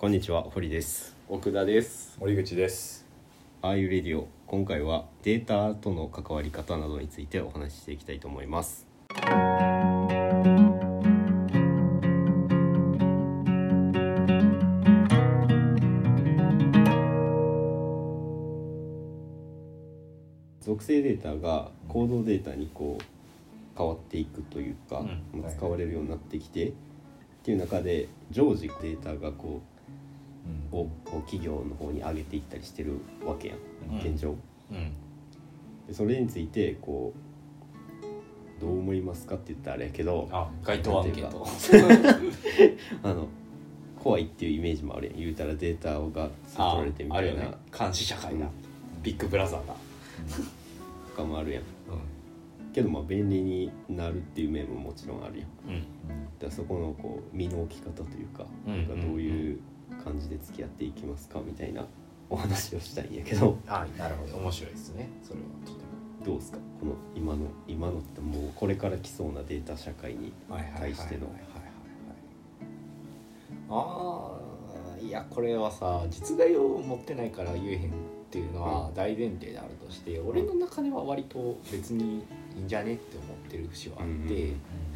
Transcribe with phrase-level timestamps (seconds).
[0.00, 1.16] こんにちは堀です。
[1.28, 2.16] 奥田です。
[2.20, 3.04] 森口です。
[3.62, 4.28] ああいうレディオ。
[4.46, 8.86] 今回はデータとの関わり方などについてお話ししていきたいと思います。
[20.60, 23.04] 属性データが行動データにこう
[23.76, 25.02] 変わっていくというか、う
[25.36, 25.40] ん。
[25.40, 26.72] まあ使われるようになってきて、っ
[27.42, 29.77] ていう中で常時データがこう
[30.72, 33.58] をこう企業の方に上げていったりしてるわけやん、
[33.94, 33.98] うん。
[33.98, 34.34] 現状。
[34.70, 34.92] うん。
[35.86, 41.46] でそれについてこうどう思いますかって言ったらあれやけどあ街頭アンケート
[43.02, 43.28] あの
[43.98, 45.16] 怖いっていうイメージもあるやん。
[45.16, 47.30] 言うたらデータが取られてみたいな。
[47.30, 47.50] あるよね。
[47.76, 49.02] 監視社会だ、うん。
[49.02, 49.74] ビッグブラザーだ、
[51.10, 51.62] とかもあるやん。
[52.72, 55.48] けどまあ便利になるっていう面ももちろんあるやん。
[55.68, 55.74] うん。
[55.74, 55.82] うん
[56.38, 58.88] だそこのこう身の置き方というか、うん。
[58.88, 59.58] なんかどういう
[60.04, 61.86] 感じで付き合っていきますかみたいな
[62.30, 63.58] お話をしたいんやけど。
[63.66, 64.36] あなるほど。
[64.38, 65.08] 面白いですね。
[65.22, 65.78] それはとて
[66.24, 66.58] どうですか？
[66.80, 70.32] この今の今のってもうこれから来そうなデータ社会に
[70.76, 71.26] 対しての。
[73.70, 74.38] あ
[74.96, 77.92] あいやこれはさ実害を持ってないから言えへんっ
[78.30, 82.24] ていうのは大前提であるとして、俺の中では割と別に
[82.56, 84.52] いいんじゃねって思ってる節はあって、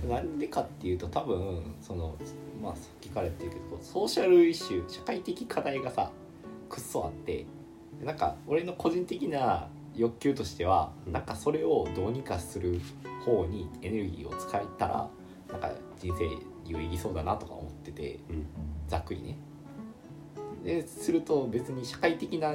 [0.06, 2.16] なんでかっていうと多分その
[2.62, 6.10] まあさっきから言ってるけどソーシャルイシュー社会的課題がさ
[6.68, 7.44] くっそあって
[8.02, 11.12] なんか俺の個人的な欲求としては、うん。
[11.12, 12.80] なんかそれをどうにかする
[13.26, 15.08] 方にエネルギーを使えたら
[15.50, 16.24] なんか人生
[16.64, 18.46] 有意義そうだなとか思っててうん。
[18.88, 19.38] ざっくりね。
[20.64, 22.54] ですると別に社会的な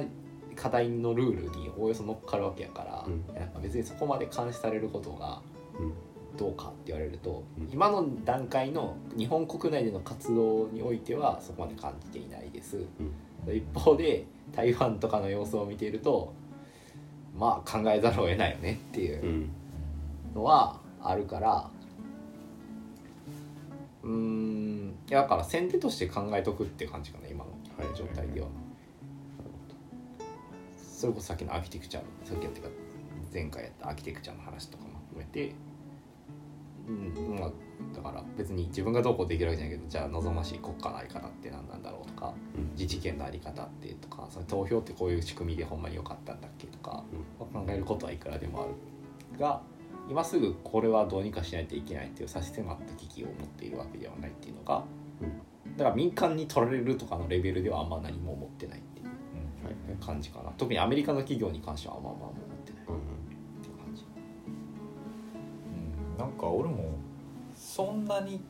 [0.56, 3.24] 課題のルールにおおよそ乗っかるわけやから、うん。
[3.38, 5.40] なんか別にそこまで監視されることが
[5.78, 5.92] うん
[6.38, 12.78] どうかって言われると、うん今の段階の日本国内での活動においてはそこまで感じていないです、
[13.46, 16.32] 一方で台湾とかの様子を見ていると
[17.36, 19.50] まあ考えざるを得ないよねっていううん
[20.34, 21.70] のはあるから
[24.02, 27.96] うーんいやだから先手として考えとくって感じかな今のはい。
[27.96, 28.48] 状態では、
[30.76, 32.68] それこそさっきのアーキテクチャさっきやってか
[33.32, 35.54] 前回やったアーキテクチャの話とかも含めて
[36.88, 37.38] うん。
[37.38, 37.50] まあ
[37.94, 42.70] だから別に自分がどうこうできるわけじゃないけどじゃあ望ましい国家の在り方って何なんだろうとかうん。
[42.72, 47.04] 自治権の在り方ってとかその投票ってこういう仕組みでほんまに良かったんだっけとか、
[47.38, 49.60] 考えることはいくらでもあるが
[50.10, 54.82] 今すぐこれはどうにかしないといけないっていう差し迫った危機を持っているわけではないっていうのが、
[55.76, 59.10] だから民間に取られるとかのレベルではあんま何も思ってないっていうは
[59.70, 60.04] い。
[60.04, 60.50] 感じかな。
[60.56, 62.32] 特にアメリカの企業に関してはあんまあんま思
[66.38, 66.90] か俺も
[67.54, 68.40] そんなに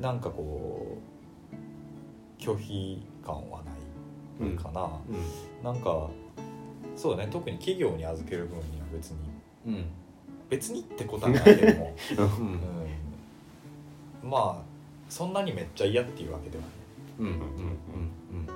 [0.00, 0.98] なんかこ
[2.40, 3.72] う拒否感はな
[4.46, 4.90] いかな、
[5.62, 6.08] なんか
[6.96, 9.18] そうだね特に企業に預ける分には別に
[9.66, 9.74] うん。
[9.74, 9.84] うん
[10.48, 11.94] 別にってことはないけども、
[12.38, 12.60] うん。
[14.24, 14.62] うん、まあ
[15.08, 16.72] そんなにめっちゃ嫌っていうわけではない。
[17.18, 17.26] うん。
[17.26, 17.32] うん。
[17.32, 17.40] うん。
[17.40, 17.46] うん。
[17.50, 17.58] うん。
[17.58, 18.46] うん。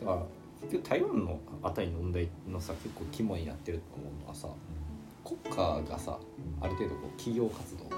[0.00, 0.26] だから
[0.62, 4.48] 結局台湾のあたりの問題のさ結構肝になってると思うのはさ
[5.28, 6.18] 国家がさ
[6.60, 7.88] ある程度こう企業活動を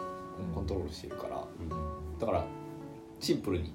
[0.55, 1.47] コントロールしてるから、
[2.19, 2.45] だから
[3.21, 3.73] シンプルに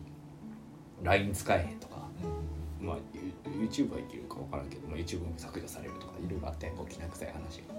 [1.04, 2.08] LINE 使えへんとか、
[2.82, 7.76] まあ、ユ YouTube はいけるか分からんけど、まあ、YouTube も削除されるとかいろいろあってこうきな臭い話が。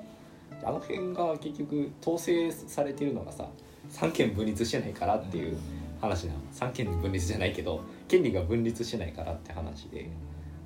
[0.64, 3.46] あの辺が結局統制されてるのがさ
[3.90, 5.58] 三権分立してないからっていう
[6.00, 6.40] 話なの。
[6.52, 10.08] 三権分立じゃないけど権利が分立してないからって話で。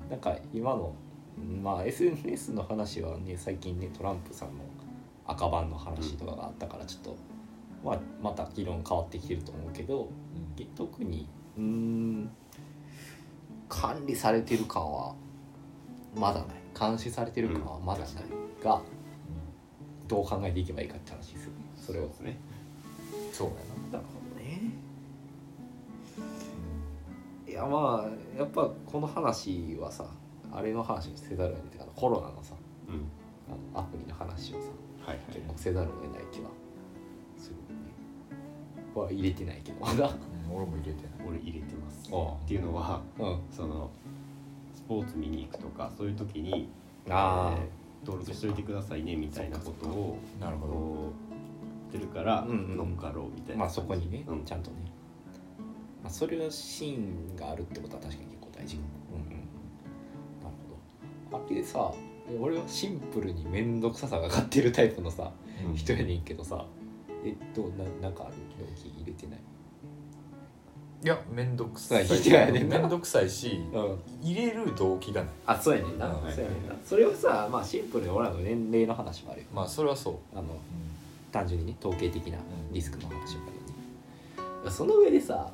[0.09, 0.93] なんか今の
[1.63, 4.63] まあ SNS の話はね最近ねトランプさんの
[5.31, 7.15] 赤版の話とかがあったからちょっと、
[7.83, 10.09] まあ、また議論変わってきてると思うけど
[10.75, 11.27] 特に
[11.57, 12.31] うーん
[13.69, 15.15] 管理されてる感は
[16.15, 16.61] まだない。
[16.77, 18.09] 監視されてる感はまだない
[18.63, 18.81] が
[20.07, 21.51] どう考えていけばいいかって話ですよ。
[21.75, 22.07] それを。
[22.07, 22.37] ですね。
[23.31, 23.53] そうや
[23.91, 23.99] な。
[23.99, 24.61] なるほどね。
[27.47, 30.05] いやまあやっぱこの話はさ
[30.51, 32.55] あれの話にせざるを得ないっていうかコロナのさ
[32.89, 33.07] うん。
[33.73, 34.67] あのアプリの話をさ
[35.05, 36.49] はい結構せざるを得ない気は。
[37.37, 37.61] するね
[38.93, 40.07] は入れてないけどまだ。
[40.07, 41.27] うん俺も入れてない。
[41.27, 42.09] 俺入れてます。
[42.11, 43.39] あっていうのはうん。
[43.49, 43.89] その
[44.73, 46.69] スポーツ見に行くとかそういう時に
[47.09, 51.13] あえー登録しといてくださいねみたいなことをなるほ
[51.91, 51.97] ど。
[51.97, 53.61] てるからうんうん乗っかろうみたいな。
[53.61, 54.43] まあそこにね、うん。
[54.43, 54.77] ちゃんとね、
[56.03, 60.55] まあ、それのシーンがあるってことは確かに結構大事、うんうん、なる
[61.31, 61.45] ほど。
[61.45, 61.91] あれでさ
[62.39, 65.31] 俺はシンプルに面倒くささが勝ってるタイプのさ
[65.67, 65.75] うん。
[65.75, 66.65] 人やねんけどさ。
[67.23, 68.33] えっとななんかある？
[68.59, 69.39] 表記入れてない？
[71.03, 72.07] いや面倒くさい。
[72.07, 73.99] 面倒くさいしうん。
[74.21, 75.31] 入れる動機がない。
[75.45, 76.13] あそうやねんな、うん。
[76.13, 76.75] そうやねんな。
[76.85, 79.47] それはさまあシンプルに俺らの年齢の話もあるよ。
[79.53, 80.45] まあそれはそう、あのう
[81.31, 82.73] 単純にね統計的なうん。
[82.73, 85.51] リスクの話もあるよね、その上でさ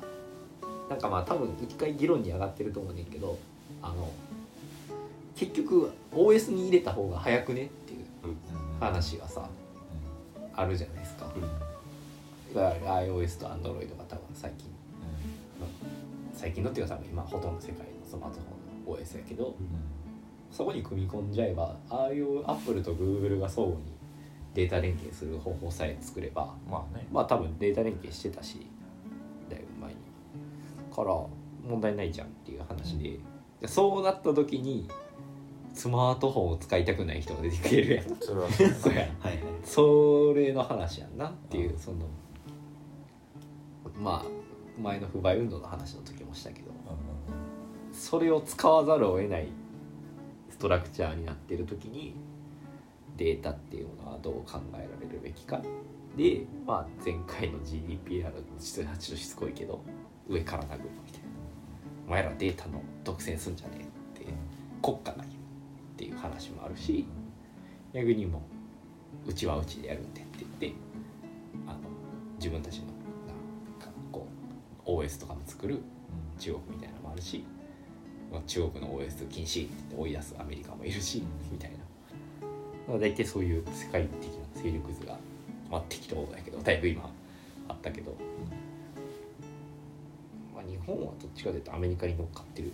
[0.88, 3.38] なんかまあ多分一回議論に上がってると思うねんけど
[3.82, 4.10] あの
[5.38, 7.66] 結局 OS に入れた方が早くね？
[7.66, 8.36] っていううん。
[8.80, 9.48] 話がさ
[10.54, 11.32] あるじゃないですか。
[11.34, 12.54] うん。
[12.54, 14.68] だから iOS と Android が多分最近。
[16.34, 19.54] 最近のっていうか多分今ほとんど世界のスマートフォンの OS やけど
[20.52, 23.92] そこに組み込んじゃえばああいう Apple と Google が相互に
[24.54, 27.06] データ連携する方法さえ作ればまあね。
[27.12, 28.66] まあ多分データ連携してたし
[29.50, 29.96] だいぶ前に。
[30.94, 31.12] から
[31.68, 33.18] 問題ないじゃんっていう話で。
[33.60, 34.88] でそうなった時に
[35.78, 38.04] スマートフォンを使いたくない人が出てくれるやん。
[38.20, 39.06] それはそう そうや。
[39.06, 39.38] んはいはい。
[39.62, 41.28] それの話やんな。
[41.28, 41.98] っていううんその
[43.96, 46.68] まあ前の不買運動の話の時もしたけど。
[47.92, 49.48] それを使わざるを得ない
[50.50, 52.14] ストラクチャーになってる時に
[53.16, 55.62] データっていうものはどう考えられるべきか。
[56.16, 59.80] で、まあ、前回の GDPR ちょっとしつこいけど
[60.28, 61.28] 上から殴るみたいな。
[62.08, 64.32] お前らデータの独占すんじゃねえって。
[64.82, 65.24] 国家が
[66.18, 67.06] 話もあるし
[67.92, 68.42] 逆にも
[69.26, 70.72] うちはうちでやるんでって言って
[71.66, 71.78] あの
[72.36, 72.94] 自分たちのなん
[73.80, 74.26] かこ
[74.86, 75.80] う OS とかも作る
[76.38, 77.44] 中国みたいなのもあるし、
[78.32, 81.76] まあ、中国の OS 禁止って言って追い出すアメリカもいるし、みたいな。
[82.88, 85.18] まあ大体そういう世界的な勢力図が、
[85.70, 87.10] まあ、適当だけどだいぶ今
[87.68, 88.16] あったけど、
[90.54, 92.72] まあ、日本はどっちかというとアメリカに乗っかってる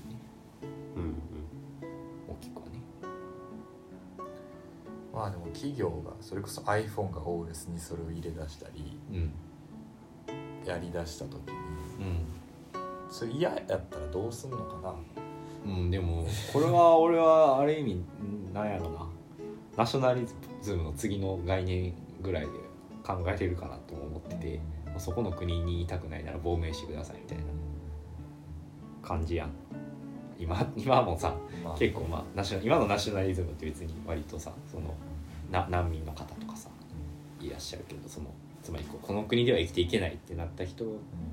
[5.24, 9.32] まあでも企業がそれこそ iPhone が OS にそれを入れ出したりうん。
[10.66, 11.54] やりだした時に
[13.08, 14.94] うそれ嫌やったらどうすんのか
[15.66, 18.04] な、ん、うん、でもこれは俺はある意味
[18.52, 19.06] なんやろな。
[19.78, 20.26] ナショナリ
[20.60, 22.48] ズムの次の概念ぐらいで
[23.02, 24.60] 考えれるかなとも思ってて、
[24.98, 27.44] そこの国にいたくないなら亡命してくださいみたいな
[29.02, 29.50] 感じやん。
[30.38, 31.34] 今今もさ
[31.64, 31.78] まあ。
[31.78, 34.94] 結構まあナショ今のナショナリズムって別に割とさその
[35.54, 36.68] な難民の方とかさ
[37.40, 38.26] いらっしゃるけどその
[38.62, 40.84] つまりこうこの国では生きていけないってなった人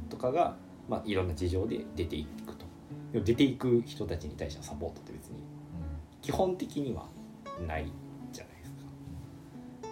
[0.10, 0.56] とかが、
[0.88, 2.66] まあ、いろんな事情で出ていくと。
[3.14, 5.38] でも出ていく人たちに対してのサポートって別に
[6.22, 7.06] 基本的には
[7.66, 7.92] ない
[8.32, 8.78] じゃないですか。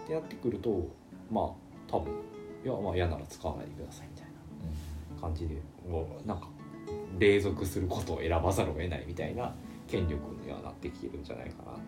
[0.04, 0.88] ってなってくると
[1.32, 1.46] まあ
[1.88, 2.14] 多分
[2.64, 4.26] いやまあ嫌なら使わないでくださいみたい
[5.16, 5.56] な感じで
[5.90, 6.48] もうなんか
[7.18, 9.54] 隷属することを選ばざるを得ないみたいな
[9.88, 11.80] 権力にはなってきてるんじゃないかなと。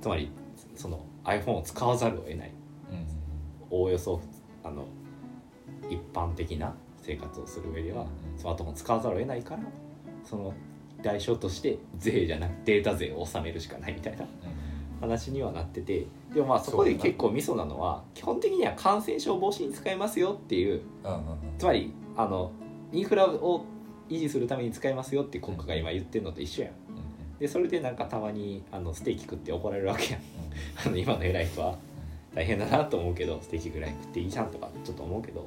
[0.00, 0.30] つまり
[0.76, 2.52] その iPhone を使わざるを得ない。
[3.70, 4.20] おおよそ
[4.62, 4.86] あの
[5.90, 8.06] 一般的な生活をする上では
[8.36, 9.62] スマートフォンを使わざるを得ないから
[10.24, 10.54] その
[11.02, 14.24] 代償として税じゃなくデータ税を納めるしかないみたいな
[15.00, 20.80] 話にはなっててでもまあそこで結構ミソなのは基本的には感染症防止に使えますよっていう
[21.58, 22.52] つまりあの
[22.92, 23.66] インフラを
[24.08, 26.72] 維持するために使えますよって国家が今言ってるのと一緒やん。
[27.38, 30.22] でそれでなんかたまにあのステーキ食って怒られるわけやん
[30.84, 31.76] あの今の偉い人は
[32.34, 35.46] 大変だなと思うけどステーキぐらい食っていいじゃんとかちょっと思うけど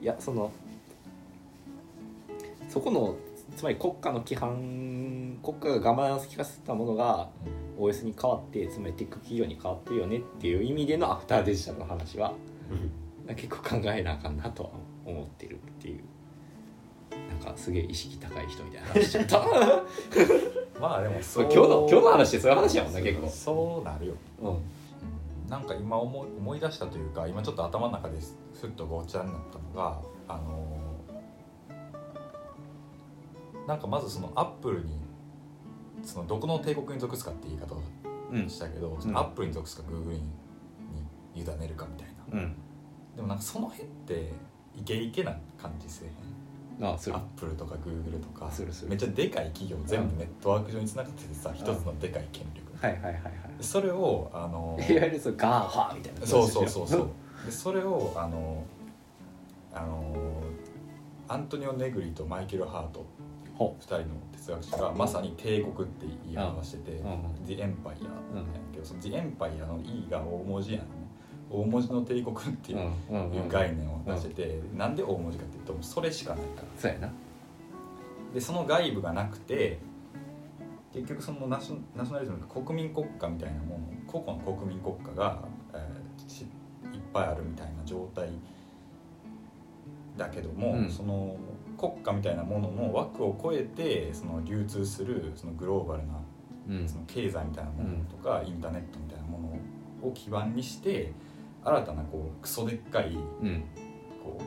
[0.00, 0.50] いやその
[2.68, 3.16] そこの
[3.56, 7.28] つまり国家の規範国家がガバナンス効かせたものが
[7.78, 12.32] OS に変わってつまりテック企業に変わってるよねっていう意味でのアフターデジタルの話は
[13.36, 14.70] 結構考えなあかんなとは
[15.04, 16.00] 思ってるっていう
[17.28, 19.40] なんかすげえ意識高い人みたいな話しちゃった
[20.80, 23.28] まあでもそ今日の今日の話ってそういう話やもんな結構。
[23.28, 24.14] そうなるよ。
[24.42, 24.58] うん。
[25.48, 28.18] なんか今思い思い出したというか今ちょっと頭の中で
[28.60, 35.00] ふっとごちゃになったのがあのーなんかまずそのアップルに
[36.02, 37.82] そのどこの帝国に属すかって言い方を
[38.32, 38.48] うん。
[38.48, 40.22] したけど、そのアップルに属すかグーグルに
[41.34, 42.40] に委ねるかみたいな。
[42.40, 42.54] うん。
[43.16, 44.32] でもなんかその辺って
[44.76, 46.14] イケイケな感じせえへん
[46.80, 47.16] ああする。
[47.16, 48.90] アップルとかグーグルとかするする。
[48.90, 53.32] めっちゃでかい企業全部ネットワーク上につながっててさ一つのでかい権力はいはいはいはい。
[53.60, 56.26] それをあのいわゆるそう GAFA みたいな。
[56.26, 57.10] そうそうそうそう。
[57.46, 58.64] でそれをあの
[59.72, 60.42] あの
[61.28, 63.04] アントニオ・ネグリとマイケル・ハート。
[63.54, 67.62] ほ2人の哲学者がまさに帝国って言い表しててうんうん「The Empire」
[68.34, 70.82] なんやけどその「The Empire」の「E」が大文字やん。
[70.82, 70.86] ね
[71.54, 76.68] 大文字の帝国っていう概念を出しててなんで大文字かっていうとそれしかないから。
[76.76, 77.12] そうやな。
[78.34, 79.78] でその外部がなくて
[80.92, 85.42] 結局そのナショナリズム国民国家みたいなもの個々の国民国家が、
[85.72, 86.48] えーしいっ
[87.12, 88.30] ぱいあるみたいな状態
[90.16, 90.90] だけども、うん。
[90.90, 91.36] その
[91.78, 96.14] 国家みたいなものの枠を超えてその流通するそのグローバルな
[96.80, 96.88] うん。
[96.88, 99.38] その経済みたいなものとか、インターネットみたいなも
[100.02, 101.12] のを基盤にして
[101.64, 103.64] 新たなこうクソでっかいうん。
[104.22, 104.38] こ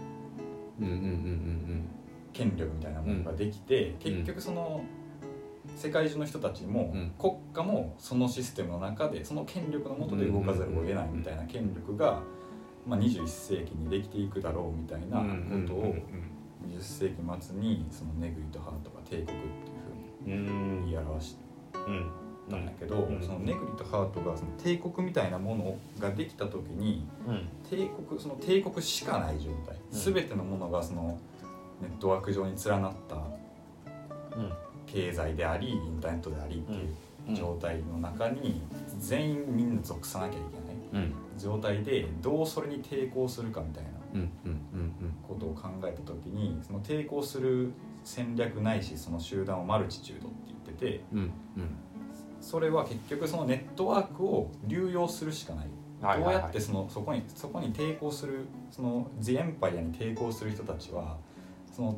[0.79, 1.89] ううんうんうんうん
[2.33, 4.83] 権力みたいなものができて、結局その
[5.75, 7.11] 世界中の人たちも、うん。
[7.17, 12.21] 国家もそのシステムの中でその権力の下で動かざるを得ないみたいな権力が、
[12.85, 15.95] まあ、21世紀にできていくだろうみたいなうんことを
[16.69, 20.85] 20世紀末にそのネグリとハートが帝国っていうふうにうん。
[20.85, 21.37] 言い表し
[21.73, 22.11] うん
[22.49, 23.21] たんだけど、うん。
[23.21, 27.47] そのネグリとハートがその帝国みたいなものができた時にうん。
[27.69, 30.13] 帝国その帝国しかない状態、うん。
[30.13, 31.19] 全てのものがその
[31.81, 33.19] ネットワーク上に連なったう
[34.41, 34.51] ん。
[34.85, 36.73] 経済でありインターネットでありって
[37.31, 38.61] いう状態の中に
[38.99, 40.41] 全員みんな属さなきゃい
[40.91, 41.03] けない。
[41.05, 41.13] うん。
[41.37, 43.89] 状態でどうそれに抵抗するかみたいな
[45.27, 47.71] ことを考えた時にその抵抗する
[48.03, 51.19] 戦略ないしその集団をマルチチュードって言っててうん。
[51.19, 51.31] うん
[52.41, 55.67] それは結局そのネットワークを流用するしかない。
[55.99, 61.17] どうやってそのそこにそこに抵抗するその「ジ・エンパイア」に抵抗する人たちは
[61.71, 61.97] その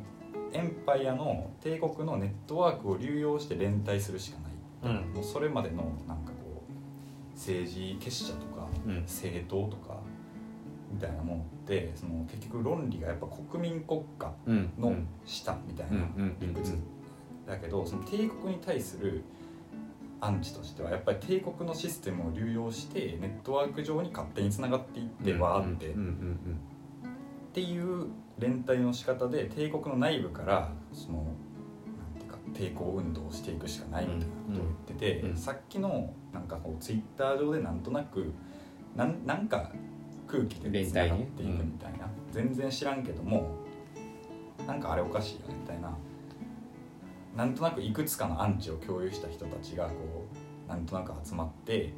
[0.52, 4.38] エンパイアの帝国のネットワークを流用して連帯するしか
[4.82, 5.12] ない、うん。
[5.12, 9.02] もうそれまでのなんかこう政治結社とかうん。
[9.02, 9.98] 政党とか
[10.90, 14.72] みたいなものってその結局論理がやっぱ国民国家うん。
[14.78, 14.94] の
[15.26, 16.06] 下みたいな
[16.40, 16.78] 理屈。
[17.46, 19.22] だけどその帝国に対する
[20.20, 25.92] アンチとしてはやっぱり帝国のシステムを流用してネットワーク上に勝手につながっていってわーってっ
[27.52, 28.06] ていう
[28.38, 31.26] 連帯の仕方で帝国の内部からそのなん
[32.18, 38.32] ていうか抵抗運動をしていくしかないみたいなことを言ってて、うんうんさっきのなんかこうツイッター上でなんとなく
[38.94, 39.72] なんなんか
[40.28, 43.56] 空気でつながっていくみたいな、全然知らんけども
[44.64, 45.92] なんかあれおかしいよねみたいな
[47.36, 49.92] なんとなくいくつかのアンチを共有した人たちがこ
[50.66, 51.92] うなんとなく集まって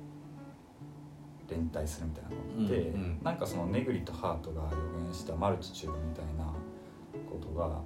[1.49, 3.21] 連帯するみたいなのって、うんうん。
[3.23, 6.45] なんかそのネグリとハートが予言したマルチチュードみたいな
[7.31, 7.81] ことが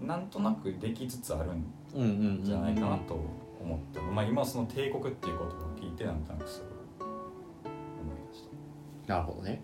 [0.00, 3.18] なんとなくできつつあるんじゃないかなと
[3.60, 6.68] 思った、まあ、今その帝国っていう言葉を聞いてなんとなくそれを
[7.00, 8.44] 思い出し
[9.06, 9.14] た。
[9.14, 9.62] なるほどね。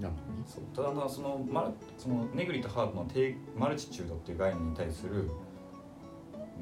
[0.00, 0.44] なるほどね。
[0.46, 0.64] そう。
[0.74, 3.06] ただただそのマルそのネグリとハートの
[3.56, 5.30] マルチチュードっていう概念に対する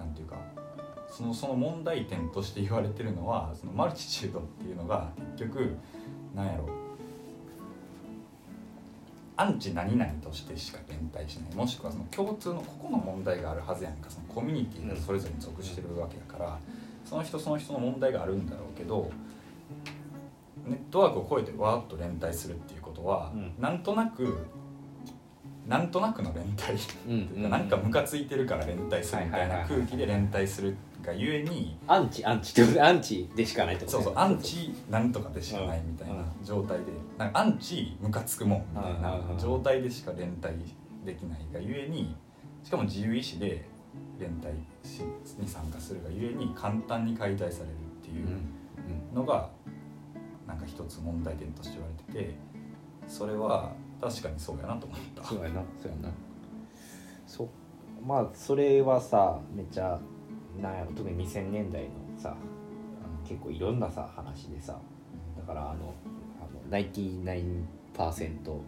[0.00, 0.36] なんていうか
[1.08, 5.76] そのその問題点として言われてるのは そのマルチチュードっていうのが結局
[6.34, 6.68] なんやろ。
[9.36, 11.54] アンチ何々としてしか連帯しない。
[11.54, 14.10] もしくはその共通の個々の問題があるはずやんか。
[14.10, 16.58] そのコミュニティがそれぞれに属してるわけだから、
[17.06, 19.10] その人その人の問題があるんだろうけど
[20.66, 23.54] ネットワークを超えてわーっと連帯するっていうことは、うん。
[23.58, 24.46] なんとなく
[25.70, 26.42] なんとなくの連
[27.06, 27.32] 帯。
[27.42, 27.50] うん。
[27.50, 32.52] なんかムカついてるから連帯するみたいな空気で連帯するがゆえにアンチアンチ。
[32.60, 36.84] ってことアンチでしかないってことそうそうアンチなんとかでしかないみたいな状態で
[37.16, 40.54] なんかアンチムカつくもんみたいな状態でしか連帯
[41.06, 42.14] できないがゆえに
[42.64, 43.64] しかも自由意志で
[44.18, 45.02] 連帯し
[45.38, 49.14] に参加するがゆえに簡単に解体されるっていううん。
[49.14, 49.48] のが
[50.46, 52.34] なんか一つ問題点として言われてて
[53.06, 55.24] それは確かにそうやなと思った。
[55.24, 56.08] そうやなそうやな。
[57.26, 57.48] そう
[58.06, 60.00] まあそれはさめっちゃ
[60.60, 62.34] なんやろ特に2000年代のさ
[63.28, 64.78] 結構いろんなさ話でさ
[65.36, 65.94] だからあの
[66.40, 68.64] あの99%、うん、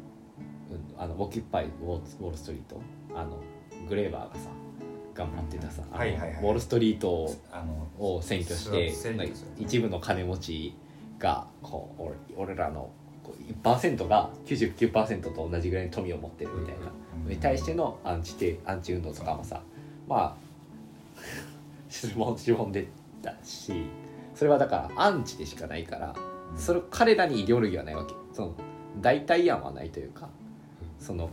[0.97, 2.81] あのオキュパイウォールストリート
[3.15, 3.39] あの
[3.89, 4.51] グレーバーがさ
[5.15, 6.31] 頑張ってたさ、あのはいはいはい。
[6.33, 8.93] ウォールストリートをあのを占拠して
[9.59, 10.75] 一部の金持ち
[11.19, 12.03] がこう
[12.39, 12.91] 俺俺らの
[13.63, 16.93] 1%が99%と同じぐらいの富を持ってるみたいな、
[17.25, 17.31] うん。
[17.31, 19.63] に対してのアンチテアンチ運動とかもさ
[20.09, 20.37] まあ
[21.89, 22.89] 質問質問で
[23.23, 23.87] だし
[24.35, 26.15] それはだからアンチでしかないから
[26.57, 28.15] それ彼らにイデオロギーはないわけ。
[28.33, 28.55] その
[29.01, 30.29] 代替案はないというか
[30.99, 31.31] その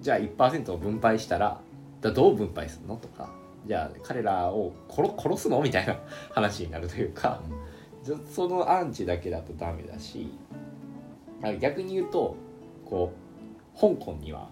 [0.00, 1.60] じゃあ1%を分配したら
[2.00, 2.96] だどう分配するの？
[2.96, 3.30] とか
[3.66, 5.60] じゃあ彼らを殺殺すの？
[5.62, 5.98] みたいな
[6.30, 7.40] 話になるというか
[8.30, 10.32] そのアンチだけだとダメだし
[11.42, 12.36] あ逆に言うと
[12.84, 13.12] こ
[13.76, 14.48] う香港には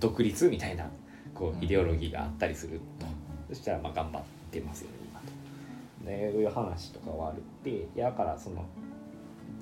[0.00, 0.88] 独立みたいな
[1.34, 3.06] こうイデオロギーがあったりすると、
[3.48, 6.10] そしたらまあ頑張ってますよね今と。
[6.10, 8.64] ね、いう話とかはあるっていやだからその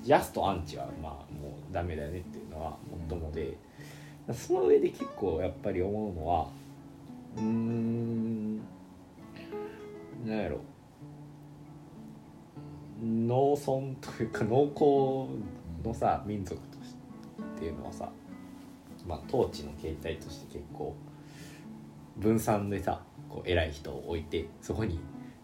[0.03, 3.55] ジャストアンチはまあもうダメだよねっていうのはもっともで、
[4.33, 6.47] その上で結構やっぱり思うのは
[7.37, 8.57] うーん
[10.25, 10.59] なんやろ。
[13.03, 15.29] 農村というか農耕
[15.83, 16.59] のさ民族
[17.61, 18.09] っていうのはさ、
[19.07, 20.95] まあ、統治の形態として結構
[22.17, 24.99] 分散でさこう偉い人を置いてそこに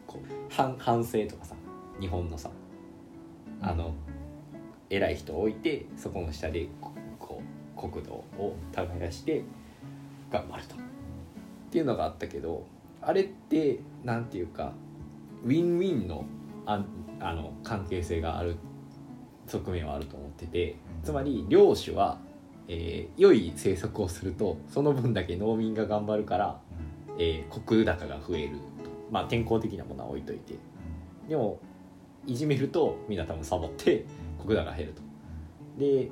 [0.08, 1.54] こう反反省とかさ
[2.02, 2.50] 日本のさ
[3.62, 3.94] あの
[4.90, 6.92] 偉い人を置いてそこの下でこ
[7.80, 9.44] う国土を耕して
[10.32, 10.76] 頑張ると。
[10.76, 10.80] っ
[11.70, 12.66] ていうのがあったけど
[13.00, 14.72] あれってなんていうか
[15.46, 16.26] ウィンウィンの
[16.66, 16.84] あ
[17.20, 18.58] あの関係性がある
[19.48, 22.20] 側面はあると思っててつまり領主は、
[22.68, 26.60] えー良い政策をするとその分だけ農民が頑張るから、
[27.18, 28.58] えー国高が増えると。
[29.10, 30.56] まあ天候的なものは置いといて。
[31.30, 31.60] でも
[32.26, 34.06] いじめるとみんな多分サボって
[34.38, 35.02] 国高が減ると。
[35.80, 36.12] で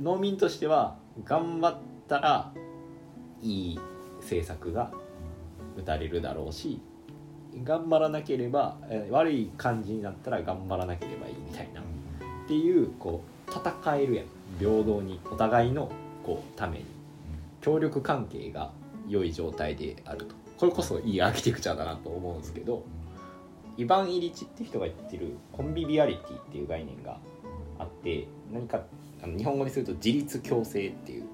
[0.00, 2.52] 農民としては頑張ったら
[3.42, 3.80] いい
[4.20, 4.90] 政策が
[5.76, 6.80] 打たれるだろうし
[7.64, 11.82] 頑張らなければえー悪い感じになったら頑張らなければいいみたいな
[12.50, 14.26] っていうこう戦えるやん。
[14.58, 15.88] 平等にお互いの
[16.26, 16.84] こうために。
[17.60, 18.72] 協力関係が
[19.06, 20.34] 良い状態であると。
[20.58, 22.84] これこそいいアーキテクチャだなと思うんですけど
[23.78, 27.18] イヴァン・イリチって人が言ってるコンビビアリティっていう概念が
[27.78, 28.82] あって何か
[29.22, 31.24] あの日本語にすると自立共生っていう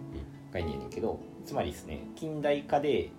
[0.53, 3.11] 概念やねんけどつまりですね近代化で、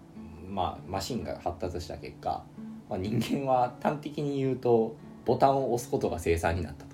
[0.49, 2.45] まあ、マシンが発達した結果、
[2.89, 6.86] まあ、人間は端的に言うとボタンを押すことが生産になった。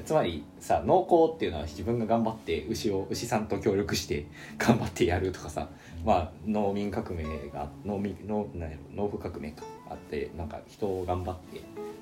[0.00, 4.26] つまりさ農耕っていうのは自分が頑張って牛を牛さんと協力して
[4.58, 5.68] 頑張ってやるとかさ、
[6.04, 11.60] まあ、農民革命が農民農なん農夫革命かあってなんか人を頑張って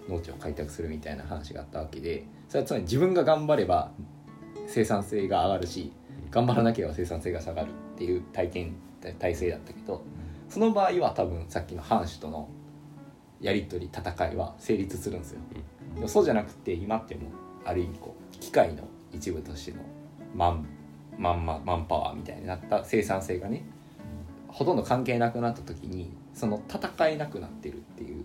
[0.09, 3.90] 農地を開拓するみたいな話があったわけでそれはつまり自分が頑張れば
[4.66, 5.92] 生産性が上がるし
[6.30, 8.75] 頑張らなければ生産性が下がるっていう体験
[9.18, 10.02] 体制だったけど
[10.49, 12.49] その場合は多分さっきの藩主との
[13.40, 15.38] やり取り戦いは成立するんですよ。
[16.06, 19.78] そうじゃなくて今ってもうある意味こう機械の一部としての
[20.34, 20.66] マン
[21.18, 23.64] マンママンパワーみたいになった生産性がね
[24.48, 28.24] ほとんど関係なくなった時にその戦えなくなってるっていう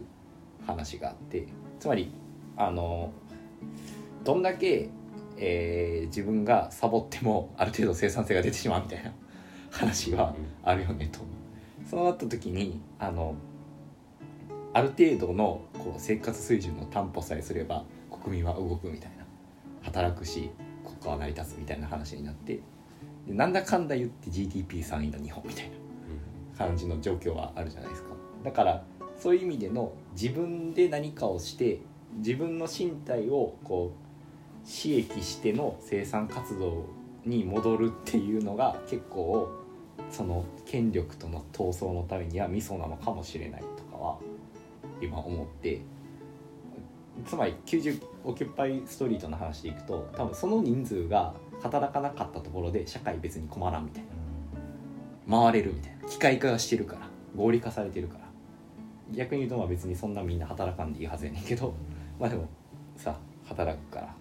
[0.65, 1.47] 話があって
[1.79, 2.11] つまり
[2.57, 3.11] あの
[4.23, 4.89] どんだけ、
[5.37, 9.11] えー自分がサボってもある程度生産性が出てしまうみたいな
[9.71, 11.19] 話はあるよねと。
[11.89, 13.35] そうなった時にあの
[14.73, 17.83] ある程度のこう生活水準の担保さえすれば
[18.23, 19.24] 国民は動くみたいな
[19.85, 20.51] 働くし
[20.83, 22.59] 国家は成り立つみたいな話になって
[23.27, 28.09] でなんだかんだ言って GDP3 位の日本みたいな感じの状況はあるじゃないですか。
[28.43, 28.83] だから
[29.17, 31.79] そういう意味での自分で何かをして
[32.17, 34.05] 自分の身体をこう
[34.67, 36.85] 刺激しての生産活動
[37.25, 39.49] に戻るっていうのが結構
[40.09, 44.17] その権力との闘争のためにはミソなのかもしれないとかは
[45.01, 45.81] 今思って
[47.23, 54.09] つまり90オキュパイストリートの話でいくと多分その人数が働かなかったところで社会別に困らんみたいな。
[55.43, 56.07] 回れるみたいな。
[56.07, 57.09] 機械化してるから。
[57.35, 58.25] 合理化されてるから。
[59.11, 61.73] 逆に言うとまあ別にそんなみんな働かんでいいはずやねんけど。
[62.19, 62.47] まあでも
[62.95, 64.15] さ働くから。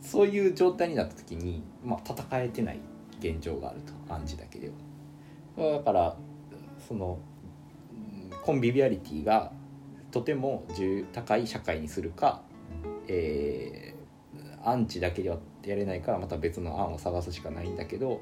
[0.00, 2.80] そういう状態になった時に、まあ、戦えてない
[3.20, 3.92] 現状があると。
[4.12, 4.70] 暗示だけで
[5.56, 5.78] は。
[5.78, 6.16] だから
[6.86, 7.18] その
[8.42, 9.52] コンビビアリティが
[10.10, 10.64] とても
[11.12, 12.42] 高い社会にするか、
[13.08, 13.96] えー
[14.66, 18.20] アンチだけではやれないからまた別の案を探すしかないんだけど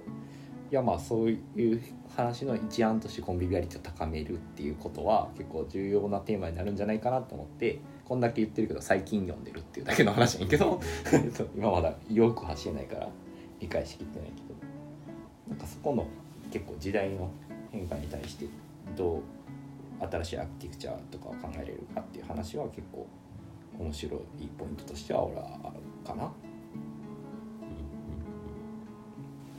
[0.71, 1.83] いやまあそういう
[2.17, 10.81] 話の一案としてコンビビアリティを高めるっていうことは結構重要なテーマになるんじゃないかなと思ってこんだけ言ってるけど最近読んでるっていうだけの話やんけど
[11.57, 13.09] 今まだよく走れないから
[13.61, 14.55] 理解しきってないけど
[15.49, 16.07] なんかそこの
[16.51, 17.31] 結構時代の
[17.73, 18.47] 変化に対して
[18.97, 19.21] どう
[20.01, 23.07] 新しいアーキテクチャとかを考えれるかっていう話は結構
[23.79, 25.75] 面白いポイントとしては俺はある
[26.07, 26.31] かな。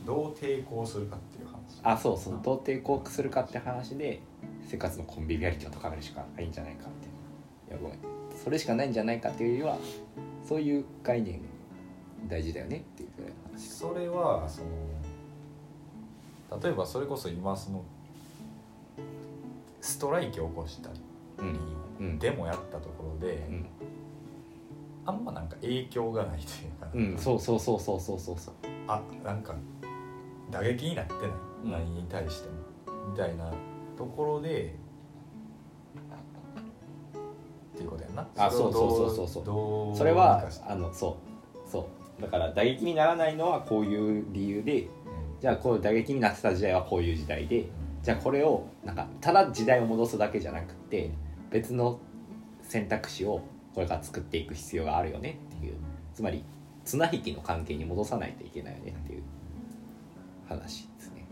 [0.06, 1.56] どう抵抗するかっていう話。
[1.84, 2.39] あそうそう。
[2.43, 4.21] どう抵抗するかって話で
[4.67, 7.08] 生活のコンビビアリティを高めるしかないんじゃないかって
[7.71, 8.00] いやごめん。
[8.43, 9.78] それしかないんじゃないかっていうよりは
[10.48, 11.41] そういう概念
[12.28, 13.67] 大事だよねっていうぐらいの話。
[13.67, 14.67] それはその
[16.62, 17.84] 例えばそれこそ今その
[19.95, 20.99] ストライキを起こしたり、
[21.38, 21.60] うん。
[21.99, 22.19] うん。
[22.19, 23.65] デモやったところで、うん、
[25.05, 28.38] あんまなんか影響がないというかうん、そうそうそうそうそうそう。
[28.38, 28.55] そう
[28.88, 29.55] あなんか
[30.51, 31.23] 打撃になってない、
[31.63, 31.71] うん。
[31.71, 32.55] 何に対しても。
[33.12, 33.49] みたいな
[33.97, 34.75] ところで
[37.73, 38.27] っていうことやんな。
[38.36, 39.45] あそうそうそうそう。
[39.45, 41.17] そうそれはあのそ
[41.65, 41.71] う。
[41.71, 41.88] そ
[42.19, 42.21] う。
[42.21, 44.89] だから打撃にならないのはこういう理由でうん。
[45.39, 47.69] じゃあこう打撃になってた時代はこういう時代で
[48.05, 51.09] じゃあこれをなんかただ時代を戻すだけじゃなくて
[51.49, 51.99] 別の
[52.61, 53.41] 選択肢を
[53.73, 55.73] これから作っていく必要があるよねっていう。
[56.13, 56.43] つまり
[56.83, 59.23] 綱引きの関係に戻さないといけないよねっていう
[60.47, 61.25] 話ですね。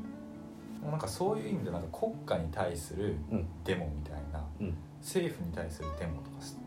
[0.81, 3.45] もうなんかそういう意味でなんか国家に対するうん。
[3.63, 4.75] デモみたいな、うん。
[4.99, 6.57] 政府に対するデモとかす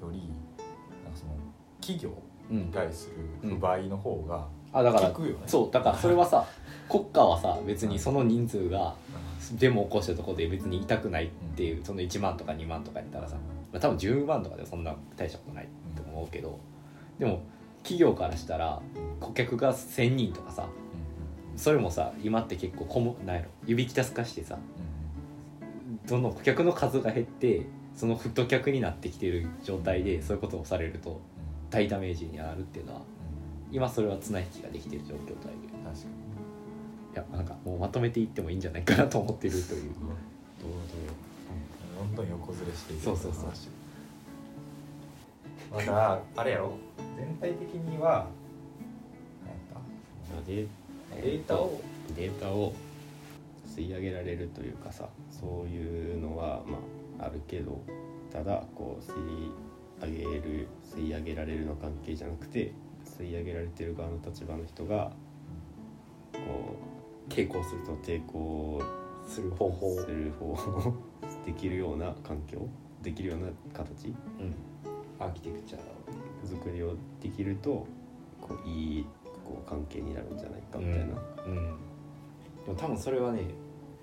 [0.00, 1.32] よりなんかその
[1.82, 2.10] 企業
[2.50, 2.66] うん。
[2.68, 5.14] に対する不買の方があだからね、
[5.46, 6.46] そうだからそれはさ
[6.88, 8.94] 国家はさ別にその人数が
[9.58, 13.36] デモ起こしたところで別に痛くないっていうその1万とか2万とかやったらさ、
[13.72, 16.58] まあ、多分10万とかでそんな大したことないと思うけど
[17.18, 17.42] でも
[17.82, 18.80] 企業からしたら
[19.20, 20.66] 顧客が1,000人とかさ
[21.56, 24.58] それもさ今って結構こもなんやろ指きたすかしてさ
[26.08, 31.20] どんどん顧客の数が減ってその太客になってきてる状態でそういうことをされると
[31.70, 33.02] 大ダメージになるっていうのは
[33.72, 36.12] 今それは綱引きができてる状況だよね確かに
[37.14, 39.90] いやなんかもうまとめていってもいいんじゃないかなと思ってるという。
[41.98, 43.44] どんどん横ずれしていくそうそうそう。
[45.72, 46.20] 話だ。
[46.36, 46.72] あれやろ？
[47.16, 48.26] 全体的には
[50.46, 51.80] データを？
[52.16, 52.74] データを
[53.68, 56.78] 吸い上げられるというかさそういうのはま
[57.24, 57.80] ああるけど
[58.32, 59.50] ただこう吸い
[60.02, 62.72] 上げる吸い上げられるの関係じゃなくて
[63.18, 65.12] 吸い上げられてる側の立場の人が
[66.32, 66.76] こ
[67.28, 68.82] 抵抗するうと抵抗
[69.26, 70.94] する方法する方法
[71.46, 72.66] できるような環境
[73.02, 74.10] できるような形う
[74.42, 74.54] ん。
[75.18, 75.80] アーキテクチャー
[76.58, 77.86] 作りをできると
[78.40, 79.06] こういい
[79.44, 81.14] こう関係になるんじゃないかみたいな、
[81.46, 81.54] うん。
[81.54, 83.42] でも多分それはね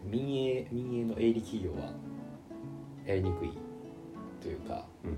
[0.03, 1.91] 民営民営の営利企業は
[3.05, 3.51] やりにくい
[4.41, 5.17] というかうん。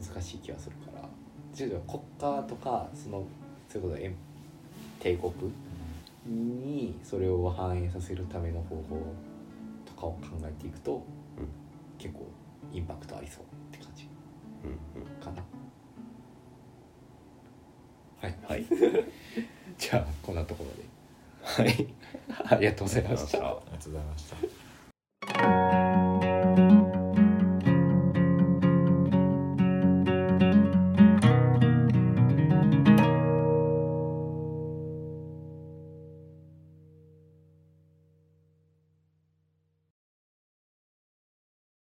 [0.00, 1.08] 難しい気がするから
[1.56, 3.24] 国家とかその
[3.68, 4.14] そういうことで
[5.00, 5.32] 帝国
[6.26, 9.02] にそれを反映させるための方法
[9.86, 11.02] とかを考えていくと、
[11.38, 11.60] うん
[12.00, 12.26] 結構
[12.72, 14.08] インパクトありそうって感じ
[15.22, 15.42] かな。
[18.22, 18.38] はい。
[18.48, 18.64] はい。
[19.76, 20.88] じゃあこんなところで。
[21.42, 21.86] はい。
[22.50, 23.38] ありがとうございました。
[23.38, 24.69] ありがとうございました